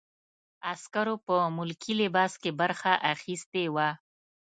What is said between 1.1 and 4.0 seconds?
په ملکي لباس کې برخه اخیستې وه.